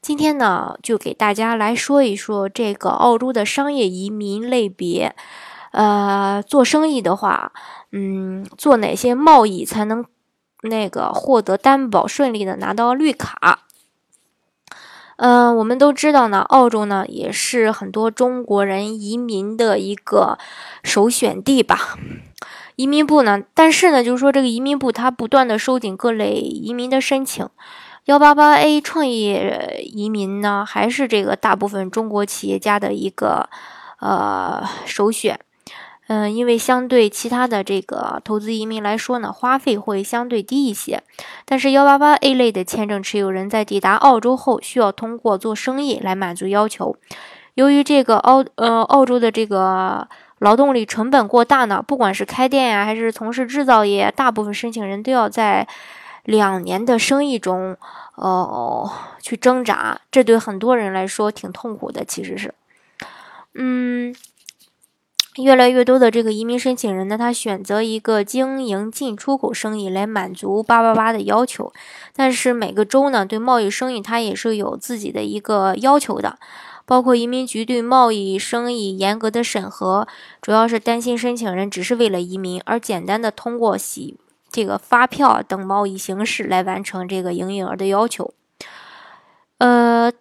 [0.00, 5.14] 今天呢，就给大家来说一说这个澳洲的商业移民类别。
[5.70, 7.52] 呃，做生意的话，
[7.92, 10.04] 嗯，做哪些贸易才能
[10.62, 13.66] 那个获得担保，顺利的拿到绿卡？
[15.16, 20.38] 嗯，我们都知道呢，澳洲呢也是很多中国人移民的一个
[20.82, 21.98] 首选地吧。
[22.76, 27.46] 移民部呢，但是呢，就是说这个移民部它不断的收紧各类移民的申请。
[28.08, 33.50] 幺八八 A 创业移民呢，还是这个大部分中国企业家的一个
[34.00, 35.38] 呃首选。
[36.06, 41.02] 嗯，因为相对其他的这个投资移民来说呢，花费会相对低一些。
[41.44, 46.96] 但是幺八八 A 类的签证持有人在抵达澳洲后，需要通过做生意来满足要求。
[47.56, 55.68] 由于这个澳呃澳洲的这个劳动力成本过大呢，不管是开店呀，还是从事制造业，大部分申请人都要在。
[56.24, 57.76] 两年的生意中，
[58.16, 62.04] 呃，去挣扎，这对很多人来说挺痛苦的。
[62.04, 62.54] 其实是，
[63.54, 64.14] 嗯，
[65.36, 71.72] 越来越多的这个移民申请人呢，他选择一个经营进出口生意来满足八八八的要求。
[72.14, 76.38] 但是每个州呢，对贸易生意它也是有自己的一个要求的，
[76.84, 80.08] 包括移民局对贸易生意严格的审核，
[80.42, 84.18] 主要是担心申请人只是为了移民而简单的通过洗。
[84.50, 88.32] 这个发票等贸易形式来完成这个营业额的要求。
[89.58, 90.12] 呃，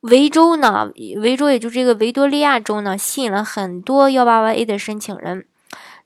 [0.00, 5.46] 维州呢，维州也就这个维多利亚州呢，吸引了很多幺八八 A 的申请人。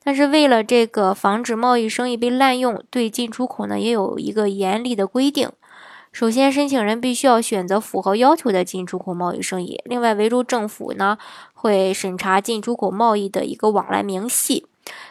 [0.02, 5.50] 但是为了这个防止贸易生意被滥用，对进出口呢也有一个严厉的规定。
[6.12, 9.82] 首先，申请人必须要选择符合要求的进出口贸易生意。
[9.84, 11.18] 另外，维州政府呢
[11.52, 14.67] 会审查进出口贸易的一个往来明细。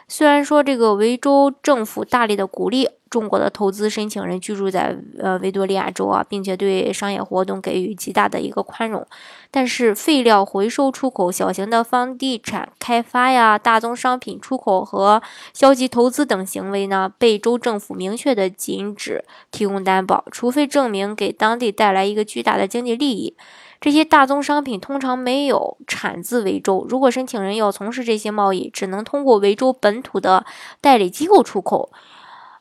[0.08, 9.06] 虽然说这个维州政府大力的鼓励中国的投资申请人居住在呃维多利亚州啊，并且对商业活动给予极大的一个宽容，
[9.50, 23.36] 但是废料回收出口、小型的房地产开发呀、大宗商品出口和消极投资等行为呢，被州政府明确的禁止提供担保，除非证明给当地带来一个巨大的经济利益。
[23.80, 30.44] 这些大宗商品通常没有产自维州，如果申请人要从事这些贸易，只能通过维州本土的
[30.80, 31.90] 代理机构出口。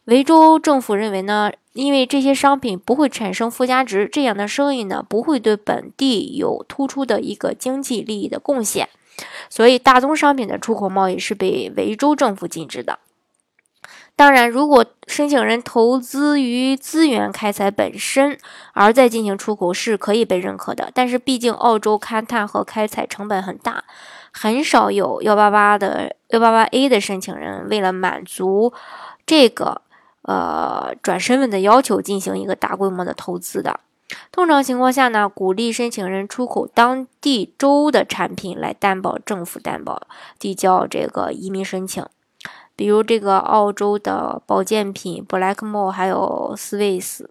[0.08, 8.88] 维州政府认为呢，因为这些商品不会产生附加值，这样的生意呢不会对本地有突出的一个经济利益的贡献，
[9.50, 13.00] 所以大宗商品的出口贸易是被维州政府禁止的。
[14.16, 18.40] 当然，如果申请人投资于资源开采本身，
[18.74, 20.90] 而再进行出口是可以被认可的。
[20.94, 23.84] 但是，毕竟澳洲勘探和开采成本很大，
[24.32, 28.74] 很少有幺八八的幺八八 A 的申请人为了满足
[29.26, 29.84] 这个
[30.28, 33.80] 呃转身份的要求进行一个大规模的投资的。
[34.32, 40.08] 通常情况下呢，鼓励申请人出口当地州的产品来担保政府担保，
[40.40, 42.06] 递交这个移民申请。
[42.76, 47.26] 比如这个澳洲的保健品 Blackmore，还有 Swiss，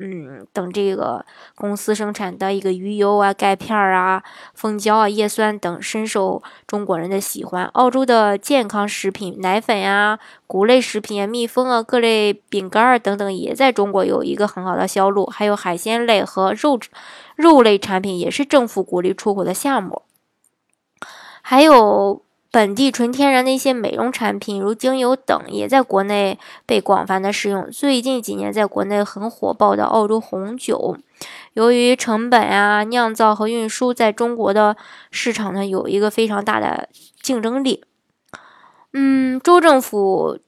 [0.00, 1.26] 嗯等这个
[1.56, 4.22] 公司生产的一个鱼油啊、钙片儿啊、
[4.54, 7.64] 蜂胶啊、叶酸等，深受中国人的喜欢。
[7.66, 15.26] 澳洲的健康食品、奶粉呀、谷类食品啊、蜜蜂啊、各类饼干儿等等，也在中国有一个很好的销路。
[15.26, 16.78] 还有海鲜类和肉
[17.34, 20.02] 肉类产品，也是政府鼓励出口的项目。
[21.42, 22.22] 还有。
[22.50, 27.70] 本地纯天然的一些美容产品，如精油等，也在国内被广泛的使用。
[27.70, 30.96] 最近几年，在国内很火爆的澳洲红酒，
[31.52, 34.76] 由于成本啊、酿造和运输，在中国的
[35.10, 36.88] 市场呢有一个非常大的
[37.20, 37.84] 竞争力。
[38.92, 40.38] 嗯，州政府。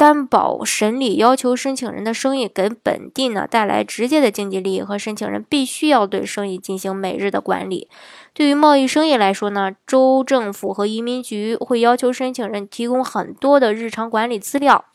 [0.00, 7.90] 担保审理要求申请人的生意给本地呢带来直接的经济利益，和申请人必须要对生意进行每日的管理。
[8.32, 14.86] 对于贸易生意来说呢，州政府和移民局会要求申请人提供很多的日常管理资料，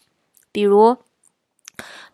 [0.51, 0.97] 比如。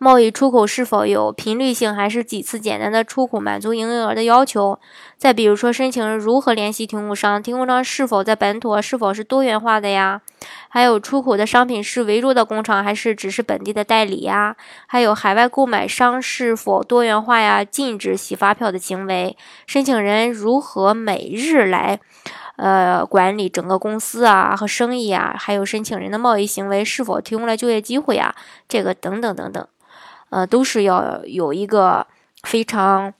[0.03, 4.79] 贸易出口是否有频率性，还是几次简单的出口满足营业额的要求？
[5.15, 7.39] 再比如说，申请人如何联系提供商？
[7.39, 8.81] 提供商是否在本土？
[8.81, 10.19] 是否是多元化的呀？
[10.69, 14.55] 还有出口的商品是维州的工厂，还是只是本地的代理呀？
[14.87, 17.63] 还有海外购买商是否多元化呀？
[17.63, 19.37] 禁止洗发票的行为？
[19.67, 21.99] 申请人如何每日来？
[22.55, 28.33] 呃，管理整个公司啊和生意啊，还有申请人的贸易行为是否提供了就业机会啊，
[28.67, 29.67] 这个等等等等，
[30.31, 32.07] 呃，都是要有一个
[32.41, 33.13] 非常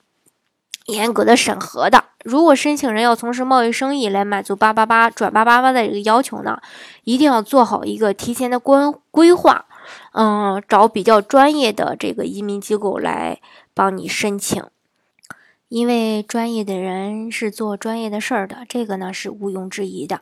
[0.88, 2.04] 严格的审核的。
[2.24, 6.62] 如果申请人要从事贸易生意来满足八八八转八八八的这个要求呢，
[7.04, 8.78] 一定要做好一个提前的规
[9.10, 9.66] 规划，
[10.14, 13.40] 嗯，找比较专业的这个移民机构来
[13.74, 14.64] 帮你申请。
[15.68, 20.22] 因为专业的人是做专业的事儿的，这个呢是毋庸置疑的。